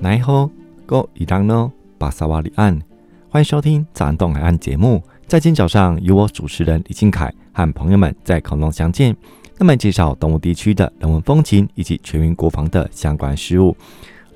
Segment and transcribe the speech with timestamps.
[0.00, 0.50] 奈何
[0.86, 2.80] 哥伊朗诺巴萨瓦里岸，
[3.28, 5.02] 欢迎收听早安东海岸节目。
[5.26, 9.14] 在今早上，由我主持人李靖凯和朋友们在空中相见，
[9.58, 13.76] 那么介绍东部地区的人文风情以及全民国防的相关事务。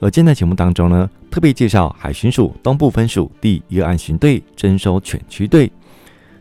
[0.00, 5.72] 而今天的节目当中呢，特别介绍海巡署东部分署第一个岸巡队征收犬区队。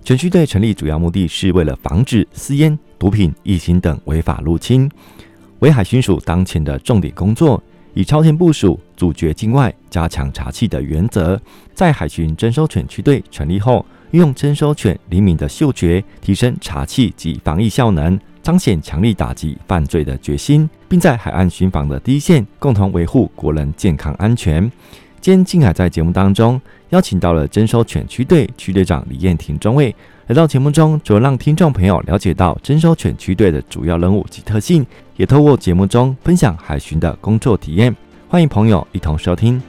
[0.05, 4.87] 犬区队成立主要目的是为了防止私烟、毒品、疫情等违法入侵，
[5.61, 7.61] 为海巡署当前的重点工作。
[7.95, 11.41] 以超前部署、阻绝境外、加强查缉的原则，
[11.73, 24.71] 在海巡征收犬区队成立后，运用征收犬灵敏的嗅觉，提升查缉及防疫效能，彰显强力打击犯罪的决心，并在海岸巡防的第一线，共同维护国人健康安全。
[25.25, 29.95] 今天静海在节目当中邀请到了征收犬区队区队长李彦廷中尉。
[30.27, 34.85] 来到节目中，主要让听众朋友了解到征收犬区队的主要任务及特性，
[35.17, 37.95] 也透过节目中分享海巡的工作体验。
[38.29, 39.59] 欢迎朋友一同收听。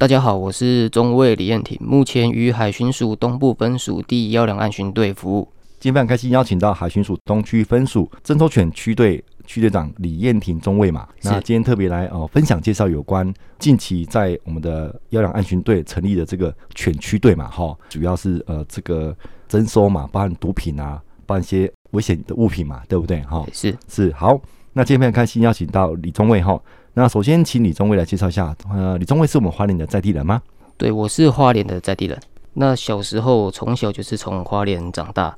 [0.00, 5.46] 大家好，我是中尉李彦廷，目前于海巡署东部分署第幺两岸巡队服务。
[5.78, 19.14] 今天非常开心邀请到海巡署东区分署侦收犬区队区队长李彦廷中尉嘛，那今天特别来哦分享介绍有关近期在我们的幺两岸巡队成立的这个犬区队嘛，哈，主要是呃这个
[19.50, 23.20] 侦收嘛，包含毒品啊，包含一些危险的物品嘛，对不对？
[23.24, 24.40] 哈，是是好，
[24.72, 26.58] 那今天非常开心邀请到李中尉哈。
[26.92, 28.54] 那首先，请李宗伟来介绍一下。
[28.68, 30.42] 呃，李宗伟是我们花莲的在地人吗？
[30.76, 32.18] 对，我是花莲的在地人。
[32.54, 35.36] 那小时候从小就是从花莲长大，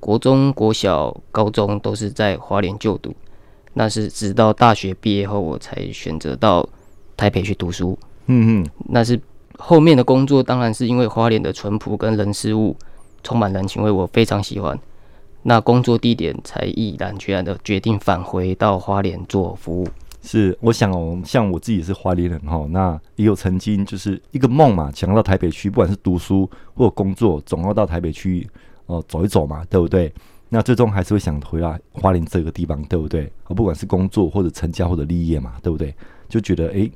[0.00, 3.14] 国中、国小、高中都是在花莲就读。
[3.74, 6.66] 那是直到大学毕业后，我才选择到
[7.18, 7.98] 台北去读书。
[8.26, 9.20] 嗯嗯，那是
[9.58, 12.74] 后面的工作，当然是因为花莲的淳朴跟人事物
[13.22, 14.78] 充满人情味，我非常喜欢。
[15.42, 19.86] 那工作地点才毅然决然的决定返回到花莲做服务。
[20.26, 28.48] 是，我想哦，像我自己是花莲人哈，那也有曾经就是一个梦嘛，想要到台北去，不管是读书或工作，总要到台北去
[28.86, 30.10] 哦、走一走嘛，对不对？
[30.48, 33.30] 那最终还是会想回来花莲这个地方，对不对？
[33.48, 35.94] 不管是工作或者成家或者立业嘛，对不对？
[36.28, 36.90] 就觉得诶，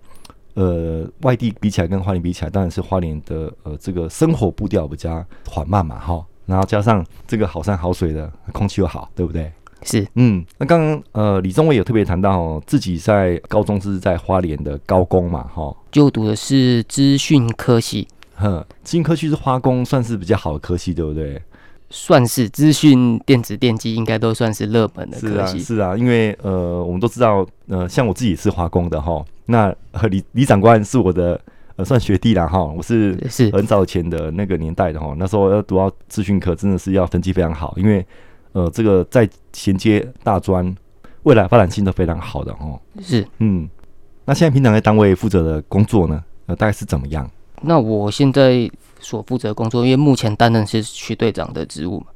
[0.54, 9.52] 呃，外地比起来跟花莲比起来，当然是花莲的呃这个生活步调比较缓慢嘛，哈，然后加上这个好山好水的空气又好，对不对？
[9.82, 21.40] 是，嗯，那刚刚呃，李宗伟有特别谈到哦，自己在高中是在花莲的高工嘛，哈，就读的是资讯科系，哼，资讯科系是花工算是比较好的科系，对不对？
[21.90, 31.40] 算是资讯电子电机应该都算是热门的科系，是啊，是啊，因为呃，我们都知道，呃，像我自己是花工的哈，那和李李长官是我的
[31.76, 33.48] 呃算学弟啦哈，我是是。
[33.52, 38.04] 很早前的那个年代的哈，那时候要读到资讯科真的是要成绩非常好，因为。
[38.58, 40.76] 呃，这个在衔接大专，
[41.22, 42.76] 未来发展性都非常好的哦。
[43.00, 43.68] 是，嗯，
[44.24, 47.30] 那现在平常在单位负责的工作呢，呃，大概是怎么样？
[47.62, 48.68] 那我现在
[48.98, 52.06] 所负责的工作，因为目前担任是区队长的职务嘛，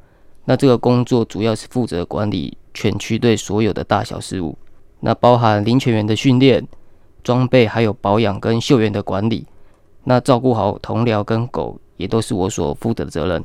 [0.44, 4.58] 那这个工作主要是负责管理全区队所有的大小事务，
[4.98, 6.66] 那包含林犬员的训练、
[7.22, 9.46] 装备还有保养跟秀员的管理。
[10.02, 13.44] 那照顾好同僚跟狗也都是我所负责的责任。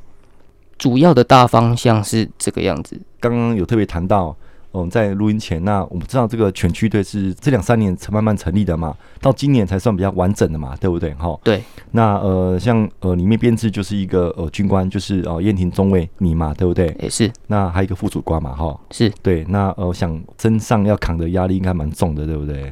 [0.77, 2.99] 主要的大方向是这个样子。
[3.19, 4.35] 刚刚有特别谈到。
[4.73, 11.11] 嗯，在录音前，那我们知道这个犬区队是这两三年才慢慢成立的嘛，到今年才算比较完整的嘛，对不对？
[11.15, 11.63] 哈，对。
[11.91, 16.95] 那呃，像呃，里面编制就是一个呃军官，就是呃燕庭中尉你嘛，对不对？
[17.01, 17.31] 也是。
[17.47, 19.43] 那还有一个副主官嘛，哈，是对。
[19.45, 22.71] 那呃，我想身上要扛的压力应该蛮重的，对不对？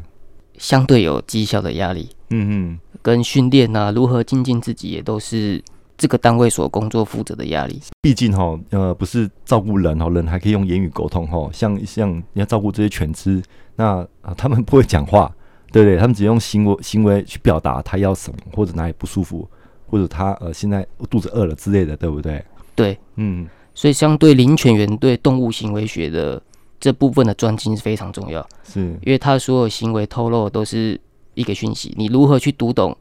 [0.59, 5.63] 相对有绩效的压力，嗯嗯，跟训练啊，如何精进自己也都是。
[5.97, 13.41] 这个单位所工作负责的压力，毕竟哈，呃，不是照顾人哈，人还可以用言语沟通哈，像像你要照顾这些犬只，
[13.77, 15.33] 那啊，他们不会讲话，
[15.71, 15.97] 对不对？
[15.97, 19.47] 他们只用行为行为去表达他要什么，或者哪里不舒服，
[19.87, 22.43] 或者他呃现在肚子饿了之类的，对不对？
[22.75, 26.41] 对，嗯，所以相对林犬员对动物行为学的
[26.77, 30.99] 这部分的专精是非常重要，是因为他所有行为透露都是
[31.35, 32.95] 一个讯息，你如何去读懂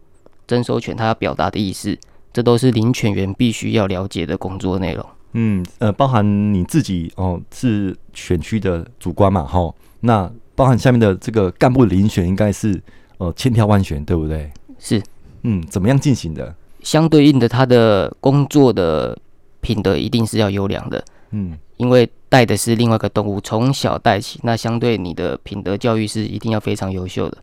[0.47, 1.99] 征收犬他要表达的意思？
[2.35, 5.07] 这都是领犬员必须要了解的工作内容。
[5.35, 9.75] 嗯，呃，包含你自己哦，是选区的主官嘛，哈、哦。
[10.01, 12.81] 那包含下面的这个干部的遴选，应该是
[13.19, 14.51] 呃千挑万选，对不对？
[14.79, 15.01] 是。
[15.43, 16.55] 嗯，怎么样进行的？
[16.83, 19.17] 相对应的，他的工作的
[19.61, 21.05] 品德一定是要优良的。
[21.31, 27.39] 嗯，因为带的是另外一个动物，从小带起，那相对你的品德教育是一定要非常优秀的。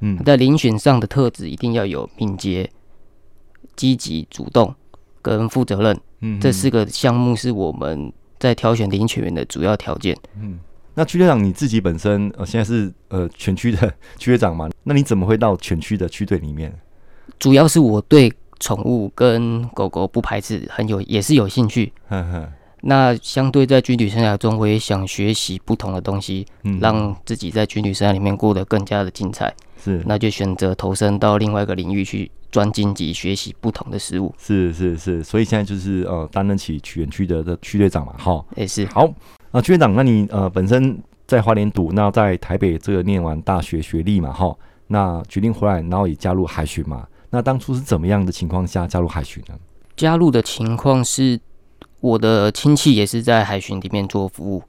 [0.00, 2.70] 嗯，在遴选上的特质一定要有敏捷。
[3.76, 4.74] 积极主动
[5.22, 10.16] 跟负责任，嗯，这四个项目是我们在挑选领犬员的主要条件。
[10.40, 10.58] 嗯，
[10.94, 14.68] 那区队长你自己本身呃现在是呃全区的区队长嘛？
[14.82, 16.72] 那你怎么会到全区的区队里面？
[17.38, 21.92] 主要是我对宠物跟狗狗不排斥，很有也是有兴趣。
[22.08, 22.52] 呵呵。
[22.84, 29.52] 那相对在军旅生涯中，我也想学习不同的东西，嗯，让自己在军旅生涯里面过得更加的精彩。
[29.82, 32.30] 是，那就选择投身到另外一个领域去。
[32.54, 38.86] 专精及学习不同的事物，是是是，所以现在就是呃担任起园区的的区队长嘛，哈，也是。
[38.86, 39.12] 好。
[39.50, 40.96] 啊，区队长，那你呃本身
[41.26, 49.54] 在花莲读，那在台北这个念完大学学历嘛，哈，那决定回来，然后也加入海巡嘛，那当初是怎么样的情况下加入海巡呢？
[49.96, 51.36] 加入的情况是
[52.04, 54.62] 我的亲戚也是在海巡里面做服务。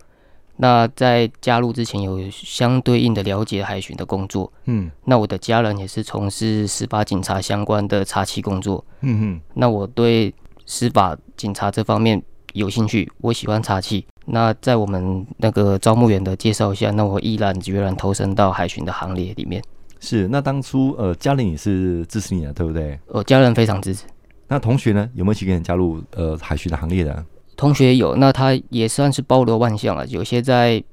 [0.56, 10.34] 那在加入之前有相对应的了解海巡的工作，嗯，那我的家人也是从事司法警察相关的查缉工作，嗯哼，那我对
[10.66, 12.24] 司法警察这方面
[12.54, 14.02] 有兴趣，我喜欢查缉。
[14.28, 19.62] 那在我们那个招募员的介绍下，那我毅然决然投身到海巡的行列里面。
[20.00, 22.98] 是，那当初呃家人也是支持你的，对不对？
[23.08, 24.06] 我家人非常支持。
[24.48, 27.26] 那同学呢，有没有一起跟你加入呃海巡的行列的？
[27.56, 30.06] 同学有，那他也算是包罗万象了。
[30.08, 30.84] 有些在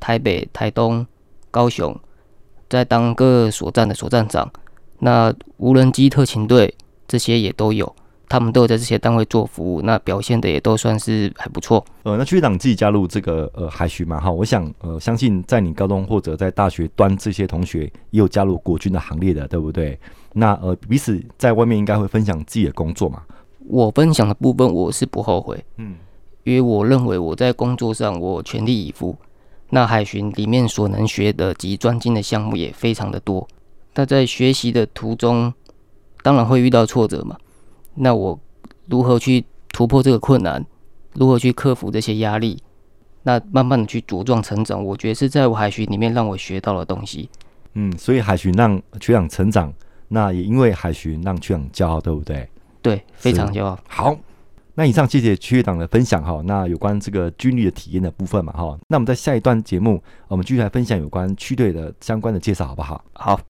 [0.00, 1.06] 台北、台东、
[1.50, 1.98] 高雄，
[2.68, 4.50] 在当各所站的所站长，
[4.98, 6.74] 那无人机特勤队
[7.06, 7.94] 这些也都有，
[8.28, 11.84] 他们都有在这些单位做服务，那表现的也都算是还不错。
[12.02, 19.98] 呃，那区队长自己加入这个呃海巡嘛，哈，我想呃相信在你高中或者在大学端这些同学也有加入国军的行列的，对不对？
[20.34, 23.22] 那呃彼此在外面应该会分享自己的工作嘛。
[23.66, 25.96] 我分享的部分，我是不后悔，嗯，
[26.44, 29.16] 因为我认为我在工作上我全力以赴。
[29.70, 33.48] 那海巡里面所能学的及专精的项目也非常的多。
[33.94, 35.52] 那在学习的途中，
[36.22, 37.38] 当然会遇到挫折嘛。
[37.94, 38.38] 那我
[38.86, 40.64] 如何去突破这个困难？
[41.14, 42.62] 如何去克服这些压力？
[43.22, 47.30] 那慢慢的去茁壮成长，我觉得是在我海巡里面让我学到的东西。
[47.74, 49.72] 嗯，所以海巡让学长成长，
[50.12, 52.46] 那也因为海巡让区长骄傲，对不对？
[52.82, 53.78] 对，非常骄傲。
[53.88, 54.14] 好，
[54.74, 56.42] 那以上谢谢区队长的分享哈。
[56.44, 63.02] 那有关这个军旅的体验的部分嘛哈，那我们在下一段节目，我们继续来分享有关区队的相关的介绍，好不好？
[63.14, 63.40] 好。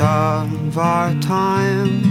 [0.00, 2.02] of our time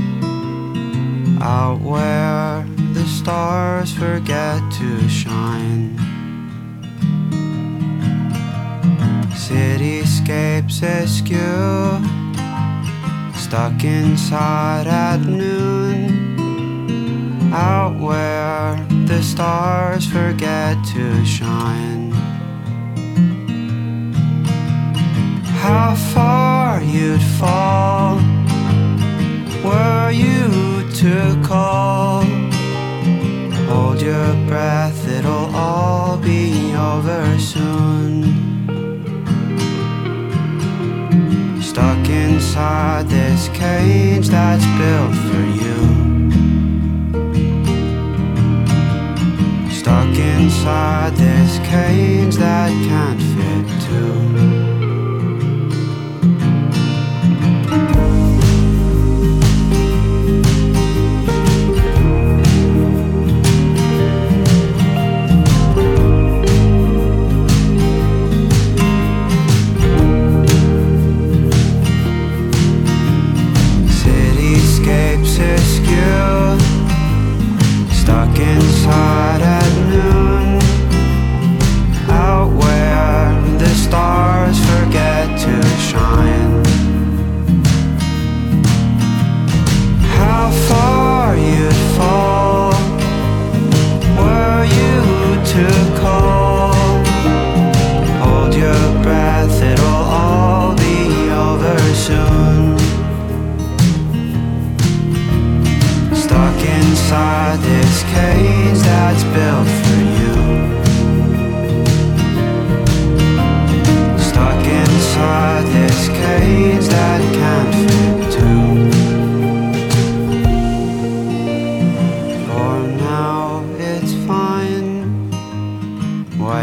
[1.42, 5.98] out where the stars forget to shine.
[9.34, 12.00] Cityscapes askew,
[13.34, 16.38] stuck inside at noon,
[17.52, 18.76] out where
[19.08, 22.12] the stars forget to shine.
[25.62, 26.69] How far?
[26.82, 28.16] you'd fall
[29.64, 32.24] were you to call.
[33.68, 38.10] Hold your breath, it'll all be over soon.
[41.62, 45.80] Stuck inside this cage that's built for you.
[49.72, 54.59] Stuck inside this cage that can't fit two.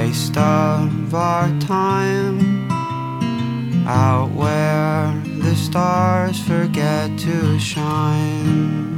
[0.07, 2.39] Waste of our time
[3.89, 8.93] out where the stars forget to shine.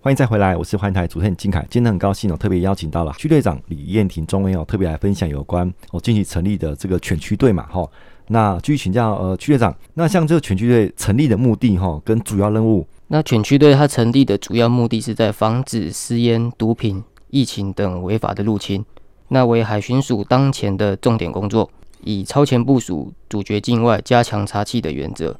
[0.00, 1.66] 欢迎再回来，我是环台主持人金凯。
[1.68, 7.84] 今天很高兴哦，特别邀请到了区队长李彦廷中尉哦，特别来分享有关哦近期成立的这个犬区队嘛哈。
[8.28, 12.86] 那继续请教呃区队长，那像这个犬区队成立的目的哈，跟主要任务。
[13.14, 18.82] 那犬区队它成立的主要目的是在防止私烟、毒品、疫情等违法的入侵，
[19.28, 21.70] 那为海巡署当前的重点工作，
[22.02, 25.38] 以超前部署、阻绝境外、加强查缉的原则。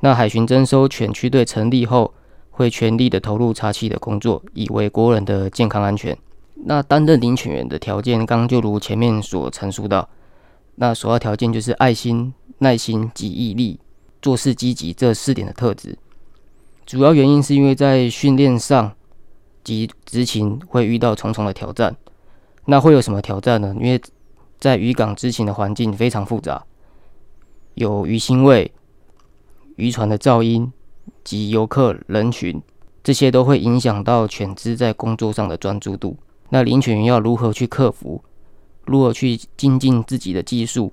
[0.00, 2.12] 那海巡征收犬区队成立后，
[2.50, 6.14] 会全力的投入查缉的工作，以维国人的健康安全。
[6.66, 10.06] 那担任领犬员的条件，刚就如前面所陈述到，
[10.74, 13.80] 那首要条件就是爱心、耐心及毅力，
[14.20, 15.96] 做事积极这四点的特质。
[16.88, 18.90] 主要原因是因为在训练上
[19.62, 21.94] 及执勤会遇到重重的挑战。
[22.64, 23.76] 那会有什么挑战呢？
[23.78, 24.00] 因为
[24.58, 26.64] 在渔港执勤的环境非常复杂，
[27.74, 28.72] 有鱼腥味、
[29.76, 30.72] 渔船的噪音。
[31.24, 32.62] 及游客人群，
[33.02, 36.16] 这些都会影响到犬只在工作上的专注度。
[36.48, 38.22] 那领犬员要如何去克服？
[38.86, 40.90] 如何去精进自己的技术？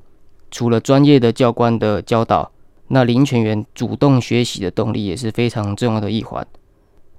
[0.52, 2.52] 除了专业的教官的教导，
[2.88, 6.46] 那林犬员主动学习的动力也是非常重要的一环。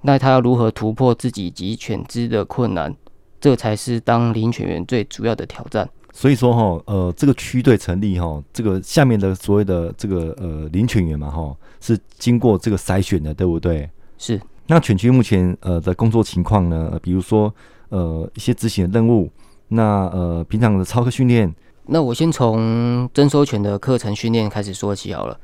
[0.01, 2.95] 那他要如何突破自己及犬只的困难？
[3.39, 5.87] 这才是当林犬员最主要的挑战。
[6.13, 13.87] 所以说哈，呃，这个区队成立哈，这个下面的所谓的这个呃林犬员嘛哈，是经过这个筛选的，对不对？
[14.17, 14.41] 是。
[14.65, 16.99] 那犬区目前呃的工作情况呢？
[17.03, 17.53] 比如说
[17.89, 19.29] 呃一些执行的任务，
[19.67, 21.53] 那呃平常的操课训练。
[21.85, 25.39] 那我先从征收犬的课程训练开始说起好了。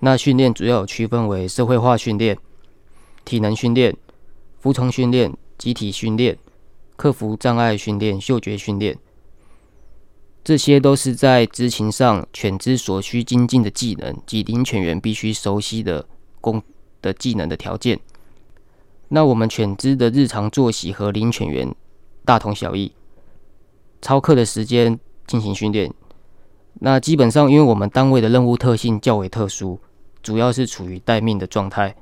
[0.00, 2.38] 那训练主要区分为社会化训练、
[3.24, 3.96] 体能训练、
[4.58, 6.36] 服从训练、集体训练、
[6.96, 8.98] 克服障碍训练、嗅觉训练。
[10.44, 16.06] 这些都是在执勤上犬只所需精进的技能及领犬员必须熟悉的
[16.40, 16.62] 工
[17.02, 17.98] 的技能的条件。
[19.08, 21.74] 那我们犬只的日常作息和领犬员
[22.24, 22.92] 大同小异，
[24.00, 25.92] 操课的时间进行训练。
[26.80, 29.80] 那基本上，因为我们单位的任务特性较为特殊，
[30.22, 31.94] 主要是处于待命的状态。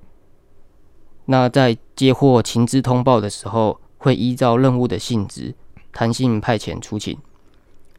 [1.27, 5.55] 那在接获情资通报的时候，会依照任务的性质，
[5.93, 7.17] 弹性派遣出勤。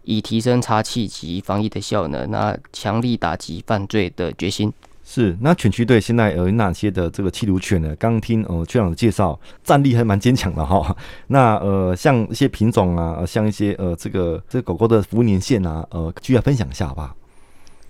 [0.03, 4.71] 以提升查缉及防疫的效能，那强力打击犯罪的决心。
[5.07, 7.95] 是，那犬区队现在有哪些的这个缉毒犬呢？
[7.97, 10.97] 刚听呃区长的介绍，战力还蛮坚强的哈。
[11.27, 17.15] 那呃像一些品种啊，像一些呃这个这个狗狗的服务年限啊，呃，需要分享一下好不好？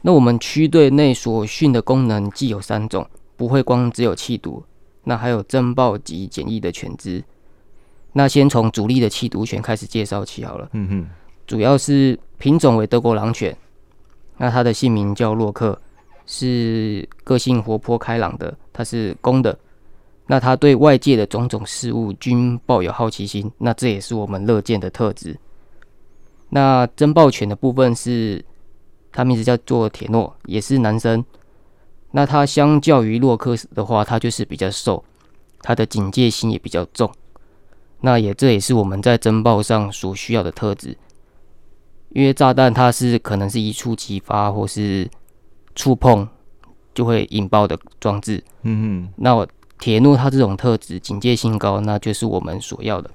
[0.02, 3.08] 那我们区队内所训的功能既有三种，
[3.38, 4.62] 不会光只有气毒，
[5.06, 7.24] 那还有侦报及简易的犬只。
[8.12, 10.70] 那先从主力的缉毒犬开始介绍起好了。
[10.74, 11.08] 嗯哼。
[11.48, 13.56] 主要是品种为德国狼犬，
[14.38, 15.80] 那它的姓名叫洛克，
[16.26, 19.58] 是个性活泼开朗的，它是公的。
[20.28, 25.38] 那它对外界的种种事物均抱有好奇心，那这也是我们乐见的特质。
[26.50, 28.44] 那侦报犬的部分是，
[29.12, 31.24] 它名字叫做铁诺，也是男生。
[32.12, 35.04] 那它相较于洛克的话，它就是比较瘦，
[35.62, 37.12] 它的警戒心也比较重。
[38.02, 40.98] 那也这也是我们在侦报上所需要的特质。
[42.10, 45.10] 因为炸弹它是可能是一触即发，或是
[45.76, 46.28] 触碰
[46.94, 48.44] 就会引爆的装置。
[48.64, 49.46] 嗯嗯，那
[49.78, 53.12] 铁诺它这种特质警戒性高，那就是我们所要的。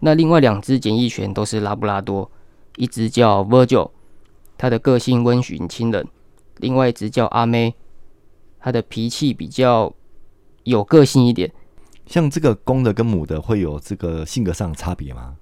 [0.00, 2.30] 那另外两只简易犬都是拉布拉多，
[2.76, 3.90] 一只叫 Virgil，
[4.58, 6.04] 它的个性温驯亲人；
[6.58, 7.74] 另外一只叫阿妹，
[8.58, 9.94] 它的脾气比较
[10.64, 11.52] 有个性一点。
[12.06, 15.36] 像这个公的跟母的会有这个性格上的差别吗？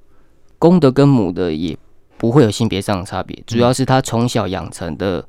[0.58, 1.76] 公的跟母的也。
[2.16, 5.28] 不会有性别上的差别，主要是它从小养成的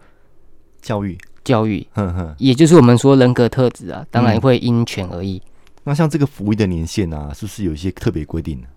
[0.86, 5.42] 教育教育，哼哼，也就是我们说人格特质啊，当然会因犬而异。
[5.84, 8.68] 那像这个服役的年限啊，是不是有一些特别规定呢？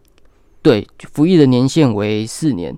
[0.63, 2.75] 对，服役的年限为四年，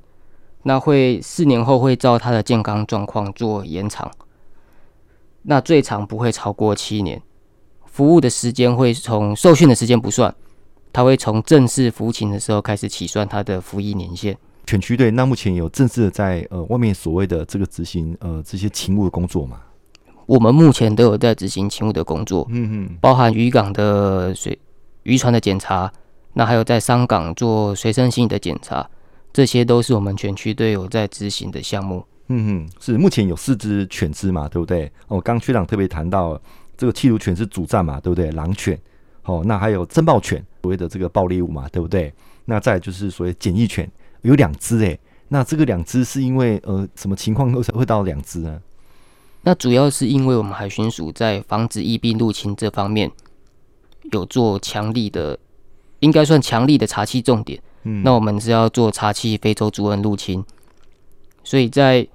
[0.65, 4.11] 那会四年后会照他的健康状况做延长，
[5.43, 7.23] 那最长不会超过七年。
[7.87, 10.35] 服务的时间会从受训的时间不算，
[10.93, 14.37] 他会从正式服勤的时候开始起算他的服役年限。
[14.71, 19.61] 犬区队那目前有正式的在呃外面所谓的这个执行呃这些勤务的工作吗？
[20.27, 24.57] 我们目前都有在执行勤务的工作，嗯嗯，包含渔港的水
[25.03, 25.93] 渔船的检查，
[26.35, 28.89] 那还有在商港做随身行李的检查，
[29.33, 32.05] 这些都是我们犬区队有在执行的项目。
[32.29, 34.89] 嗯嗯，是目前有四只犬只嘛，对不对？
[35.09, 36.41] 哦，刚区长特别谈到
[36.77, 38.31] 这个气毒犬是主战嘛，对不对？
[38.31, 38.79] 狼犬，
[39.25, 42.15] 哦，那还有侦爆犬，所谓的这个暴力物嘛，对不对？
[42.45, 43.91] 那再就是所谓检疫犬。
[44.23, 44.99] 有两只哎，
[45.29, 48.61] 那这个两只是因为呃什么情况会会到两只呢？
[49.43, 53.11] 那主要是因为我们海巡署在防止疫病入侵这方面
[54.13, 55.39] 有做强力的，
[56.01, 57.59] 应该算强力的查缉重点。
[57.85, 60.45] 嗯，那我们是要做查缉非洲猪瘟入侵，
[61.43, 62.07] 所以在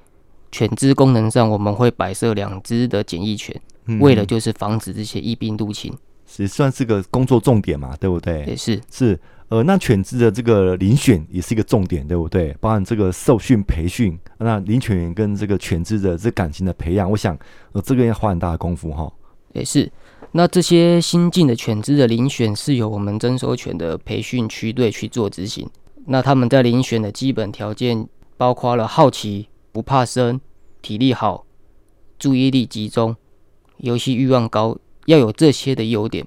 [0.52, 5.92] 犬只功能上，我们会摆设两只的检疫犬，嗯，为了就是防止这些疫病入侵，
[6.38, 8.46] 也算是个工作重点嘛，对不对？
[8.46, 9.20] 也是是。
[9.50, 12.56] 呃，那犬只的这个遴选也是一个重点，对不对？
[12.60, 17.38] 包含这个受训培训，那领犬员跟这个犬只的这感情的培养，我想
[17.74, 19.12] 呃，这个要花很大的功夫哈。
[19.54, 19.92] 也是。
[20.32, 25.70] 那这些新进的犬只的遴选是由我们征收犬的培训区队去做执行。
[26.08, 30.42] 那他们在遴选的基本条件包括了好奇、不怕生、
[30.82, 31.46] 体力好、
[32.20, 33.16] 注意力集中、
[33.78, 36.26] 游戏欲望高，要有这些的优点。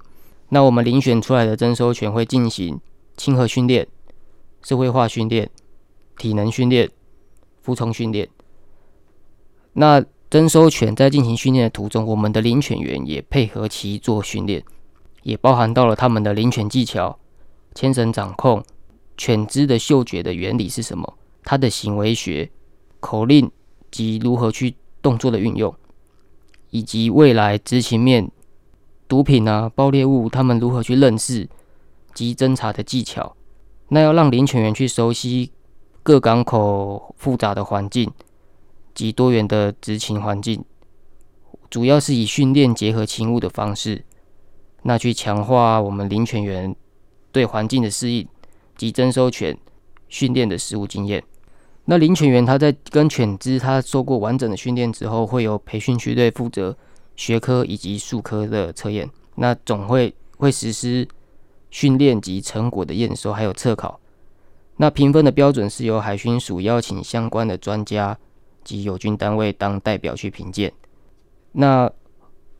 [0.49, 2.79] 那我们遴选出来的征收犬会进行。
[3.19, 3.85] 亲和训练、
[4.63, 5.49] 社会化训练、
[6.17, 6.89] 体能训练、
[7.61, 8.29] 服从训练。
[9.73, 14.63] 那征收犬在进行训练的途中，我们的领犬员也配合其做训练，
[15.23, 17.19] 也包含到了他们的领犬技巧、
[17.75, 18.63] 牵绳掌控、
[19.17, 22.49] 犬只的嗅觉的原理是什么、它的行为学、
[23.01, 23.51] 口令
[23.91, 25.75] 及如何去动作的运用，
[26.69, 28.31] 以及未来执勤面
[29.09, 31.49] 毒品啊、爆裂物，他们如何去认识。
[32.19, 33.33] 及侦查的技巧，
[33.87, 35.53] 那要让领犬员去熟悉
[36.03, 38.11] 各港口复杂的环境
[38.93, 40.65] 及多元的执勤环境，
[41.69, 44.03] 主要是以训练结合勤务的方式，
[44.83, 46.75] 那去强化我们领犬员
[47.31, 48.27] 对环境的适应
[48.75, 49.57] 及征收犬
[50.09, 51.23] 训练的实务经验。
[51.85, 56.77] 那领犬员他在跟犬只他受过完整的训练之后，会由培训区队负责
[57.15, 61.07] 学科以及术科的测验，那总会会实施。
[61.69, 63.99] 训练及成果的验收，还有测考。
[64.77, 68.17] 那评分的标准是由海巡署邀请相关的专家
[68.63, 70.71] 及友军单位当代表去评鉴。
[71.51, 71.91] 那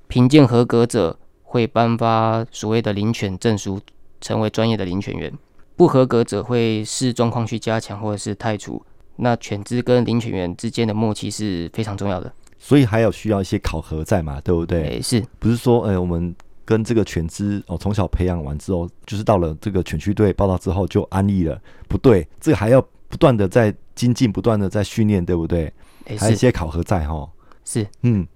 [0.08, 3.80] 评鉴合格者会颁发所谓的领犬证书，
[4.20, 5.34] 成为专业的领犬员。
[5.76, 8.84] 不合格者会视状况去加强或者是汰除。
[9.16, 15.00] 那犬只跟领犬员之间的默契是非常重要的，所以还有需要一些考核在嘛，对不对？
[15.00, 16.36] 欸、是不是说，哎、欸，我们。
[16.70, 21.60] 跟这个犬只哦，从小培养完之后，就是到了这个犬区队报道之后就安逸了。
[21.88, 25.74] 不对，这个还要不断的在精进，不断的在训练，对不对？
[26.16, 27.28] 还有一些考核在哈。
[27.66, 28.28] 是，嗯。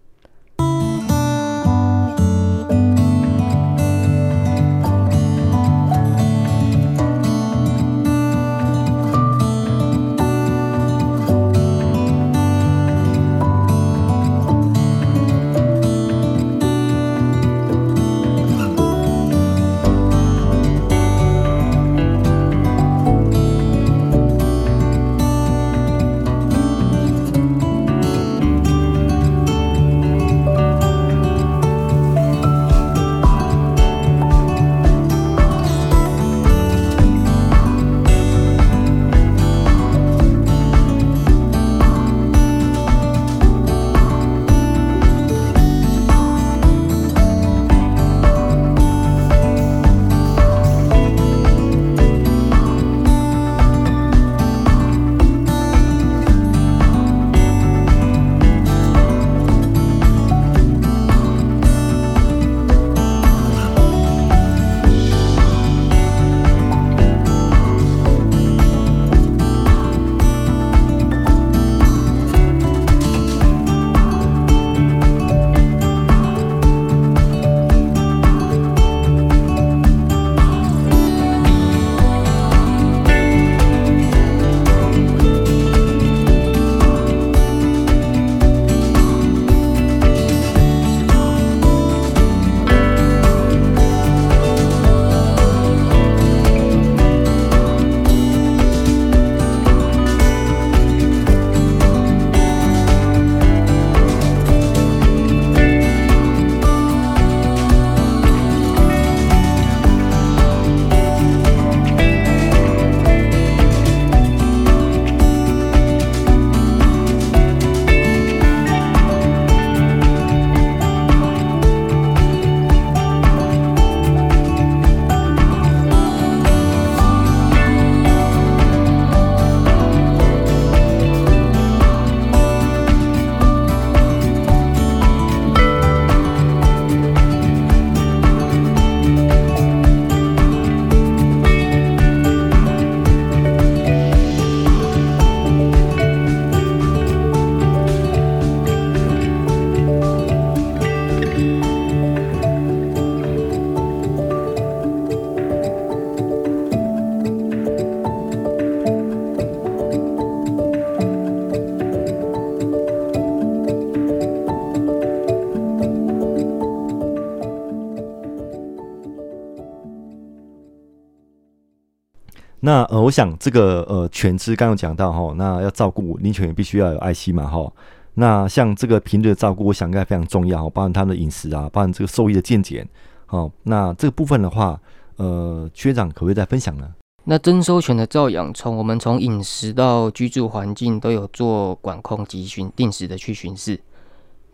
[172.65, 177.69] 那呃，我想这个呃犬只刚刚讲到哈，那要照顾领犬也必须要有爱心嘛哈。
[178.13, 182.87] 那像这个平日的照顾，我想应该非常重要，包含他们的饮食啊，包含这个兽医的健检。
[183.25, 184.79] 好，那这个部分的话，
[185.17, 186.89] 呃，区长可不可以再分享呢？
[187.25, 193.77] 那征收犬的照养，从我们从饮食到居住环境都有做管控及巡定时的去巡视。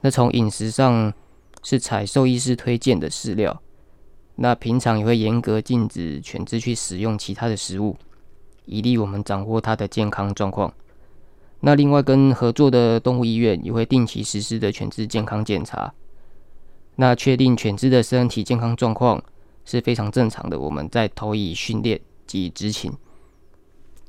[0.01, 1.13] 那从饮食上
[1.61, 3.61] 是采兽医师推荐的饲料。
[4.41, 7.97] 那平常也会严格禁止犬只去使用其他的食物，
[8.63, 10.73] 以利我们掌握它的健康状况。
[11.59, 15.93] 那另外跟合作的动物医院也会定期实施的犬只健康检查，
[16.95, 19.21] 那确定犬只的身体健康状况
[19.65, 22.89] 是非常正常的，我们再投以训练及执勤。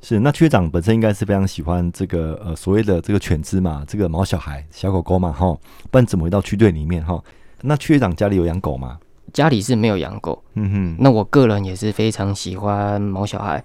[0.01, 5.53] 是，那区长本身应该是非常喜欢这个呃所谓的这个犬只嘛，这个毛小孩、小狗狗嘛，哈，
[5.91, 7.21] 不然怎么回到区队里面哈？
[7.59, 8.97] 那区长家里有养狗吗？
[9.33, 10.95] 家里是没有养狗，嗯哼。
[10.99, 13.63] 那我个人也是非常喜欢毛小孩，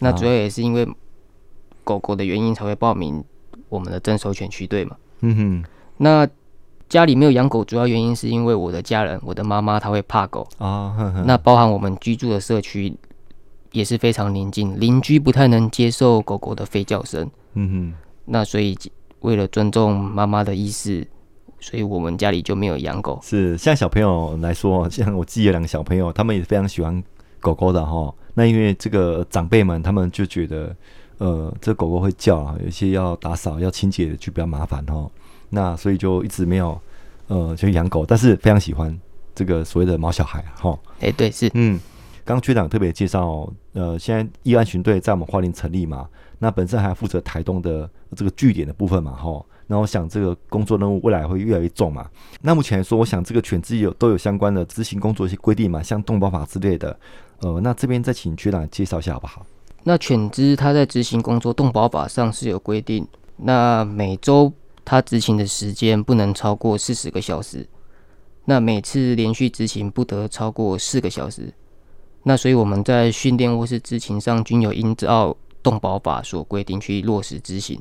[0.00, 0.88] 那主要也是因为
[1.84, 3.24] 狗狗的原因才会报名
[3.68, 5.64] 我们的征收犬区队嘛，嗯哼。
[5.96, 6.28] 那
[6.88, 11.22] 家里没有养狗，主要原因是因为我的家人，我的妈妈她会怕狗啊。
[11.26, 12.96] 那包含我们居住的社区
[13.72, 17.94] 也是非常宁静，邻居不太能接受狗狗的吠叫声，嗯哼。
[18.26, 18.76] 那所以
[19.20, 21.06] 为了尊重妈妈的意思。
[21.60, 23.18] 所以我们家里就没有养狗。
[23.22, 27.02] 是，像小朋友来说，像我自己有两个小朋友，他们也非常喜欢
[27.40, 28.14] 狗狗的哈。
[28.34, 30.74] 那因为这个长辈们，他们就觉得，
[31.18, 35.10] 呃，这狗狗会叫啊，有些要打扫、要清洁就比较麻烦哈。
[35.50, 36.80] 那所以就一直没有，
[37.26, 38.96] 呃，就养狗，但是非常喜欢
[39.34, 40.78] 这个所谓的毛小孩哈。
[41.00, 41.80] 哎，对，是，嗯，
[42.24, 49.44] 刚刚区长特别介绍，呃，现在义安巡队在我们花莲成立嘛，那本身还负责台东的这个据点的部分嘛，哈。
[49.68, 52.08] 那我想这个工作任务未来会越来越重嘛。
[52.40, 56.98] 那目前来说，我想这个犬只有都有相关的执行工作一些规定嘛，像动保法之类的。
[57.42, 59.46] 呃，那这边再请区长介绍一下好不好？
[59.84, 64.52] 那犬只它在执行工作动保法上是有规定，那每周
[64.84, 67.66] 它执勤的时间不能超过四十个小时，
[68.46, 71.52] 那每次连续执勤不得超过四个小时。
[72.24, 77.80] 那所以我们在训练或是执勤上均有依照动保法所规定去落实执行。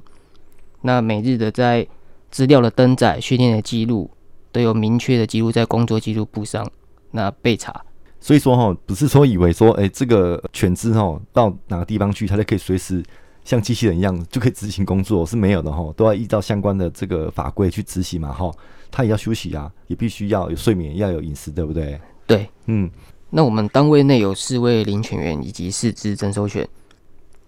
[0.87, 1.85] 那每日的在
[2.31, 4.09] 资料的登载、训练的记录，
[4.53, 6.65] 都有明确的记录在工作记录簿上，
[7.11, 7.83] 那备查。
[8.21, 13.03] 所以说哈，不是说以为说，哎、欸，这个犬只哈到哪个地方去，它就可以随时
[13.43, 18.49] 像机器人一样就可以执行工作，是没有的哈，都要依照相关的这个法规去执行嘛哈。
[18.89, 21.99] 它也要休息啊，也必须要有睡眠，要有饮食，对不对？
[22.25, 22.89] 对，嗯。
[23.29, 26.65] 那我们单位内有四位领犬员以及四只征收犬，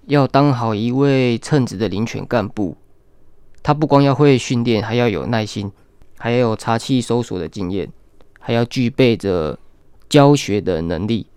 [0.08, 2.76] 要当好一位称职的领犬干部。
[3.70, 5.72] 他不光要会训练，还要有耐心，
[6.18, 7.88] 还要有查气搜索的经验，
[8.40, 9.60] 还要具备着
[10.10, 11.28] 教学的能力。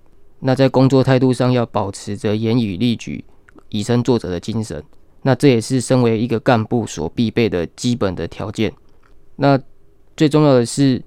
[0.41, 3.23] 那在工作态度上要保持着严以律己、
[3.69, 4.83] 以身作则的精神。
[5.21, 8.73] 那这也是身为一个干部所必备的基本的条件。
[9.37, 9.61] 那
[10.17, 11.03] 最重要的是，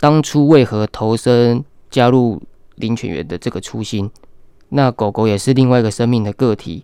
[0.00, 2.42] 当初为何投身加入
[2.74, 4.10] 林犬员的这个初心？
[4.70, 6.82] 那狗狗也是另外一个生命的个体，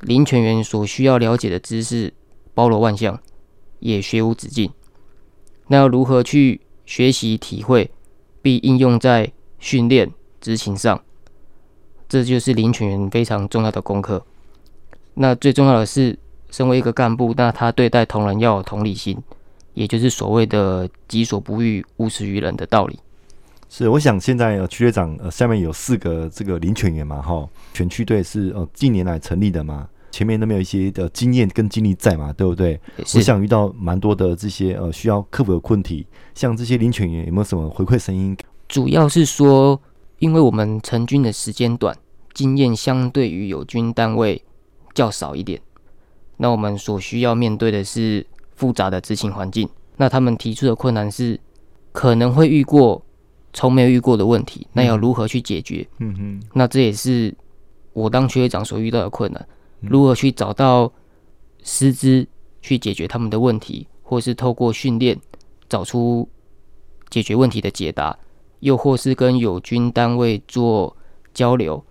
[0.00, 2.12] 林犬员所需要了解的知识。
[2.54, 3.20] 包罗万象，
[3.80, 4.70] 也学无止境。
[5.66, 7.90] 那要如何去学习、体会，
[8.40, 11.02] 并应用在训练执勤上？
[12.08, 14.24] 这就是领犬员非常重要的功课。
[15.14, 16.18] 那最重要的是，
[16.50, 19.16] 身为一个干部，那他对待同仁要有同理心，
[19.72, 22.98] 也就是所谓的“己所不欲，勿施于人”的道理。
[23.70, 29.88] 是，我想现在呃区队长呃下面有四个这个领犬员嘛，哈，全区队是呃近年来成立的嘛。
[30.14, 32.80] 前面都没有一些的经验跟经历在嘛，对不对？
[32.98, 38.36] 我想遇到蛮多的这些呃需要克服的问题，像这些领犬员有没有什么回馈声音？
[38.68, 39.80] 主要是说，
[40.20, 41.96] 因为我们成军的时间短，
[42.32, 44.40] 经验相对于友军单位
[44.94, 45.60] 较少一点，
[46.36, 48.24] 那我们所需要面对的是
[48.54, 49.68] 复杂的执行环境。
[49.96, 51.40] 那他们提出的困难是
[51.90, 53.04] 可能会遇过
[53.52, 55.84] 从没有遇过的问题，那要如何去解决？
[55.98, 57.34] 嗯哼，那这也是
[57.92, 59.44] 我当区队长所遇到的困难。
[59.88, 60.92] 如何去找到
[61.62, 62.26] 师资
[62.60, 65.18] 去解决他们的问题，或是透过训练
[65.68, 66.28] 找出
[67.10, 68.18] 解决问题的解答，
[68.60, 70.96] 又或是跟友军单位做
[71.32, 71.84] 交流，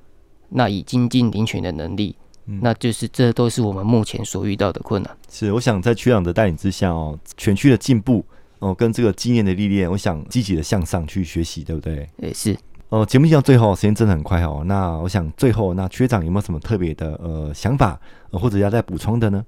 [0.49, 5.17] 那以精进领犬的能力，嗯、那就是这都是我们目前所遇到的困难。
[5.29, 8.25] 是，我想在区长的带领之下哦，全区的进步
[8.59, 12.09] 哦，跟这个经验的历练，我想积极的向上去学习，对不对？
[12.17, 12.57] 也是。
[12.93, 14.61] 哦，节目进到最后，时间真的很快哦。
[14.67, 17.99] 那我想最后，那区长有没有什么特别的呃想法，
[18.31, 19.43] 或者要再补充的呢？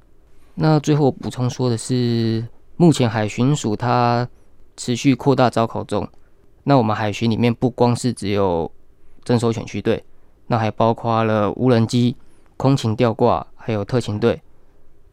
[0.56, 2.44] 那最后补充说的是，
[2.76, 4.28] 目前海巡署它
[4.76, 6.10] 持续扩大招考中。
[6.64, 8.72] 那我们海巡里面不光是只有
[9.24, 10.04] 征收犬区队，
[10.48, 12.16] 那还包括了无人机、
[12.58, 14.42] 空勤吊挂，还有特勤队，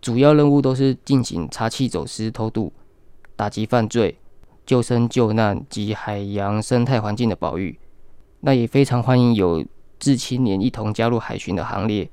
[0.01, 2.73] 主要任务都是进行查缉走私、偷渡、
[3.37, 4.17] 打击犯罪、
[4.65, 7.79] 救生救难及海洋生态环境的保育。
[8.43, 9.65] 那也非常欢迎有
[9.99, 12.09] 志青年一同加入海巡的行列。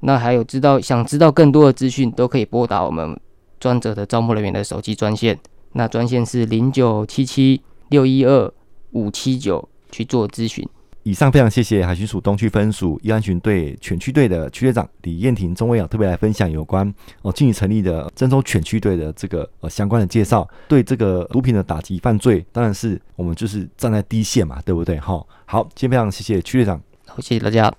[0.00, 3.18] 那还有知道想知道更多的资讯，都可以拨打我们
[3.58, 5.38] 专责的招募人员的手机专线。
[5.72, 8.52] 那专线是零九七七六一二
[8.92, 10.68] 五七九去做咨询。
[11.06, 16.90] 以上非常谢谢海巡署东区分署义安巡队犬区队的区队长李彦廷中尉啊，特别来分享有关
[17.20, 20.48] 哦近期成立的郑州犬区队的这个呃相关的介绍。
[20.66, 24.98] 对这个毒品的打击犯罪，当然是我们就是站在第一线嘛，对不对？
[24.98, 27.70] 好，好，今天非常谢谢区队长，好，谢谢大家。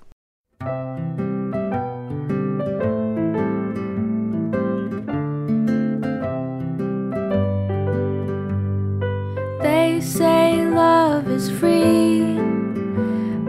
[9.60, 12.38] They say love is free,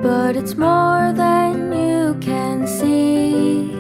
[0.08, 3.74] but it's more than you can see.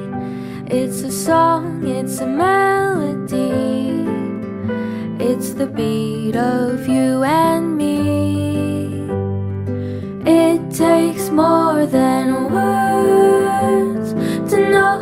[0.79, 4.03] It's a song, it's a melody,
[5.29, 9.07] it's the beat of you and me.
[10.25, 14.11] It takes more than words
[14.51, 14.97] to know.